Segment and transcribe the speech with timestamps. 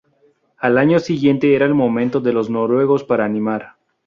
[0.57, 3.75] Al año siguiente era el momento de los noruegos para animar.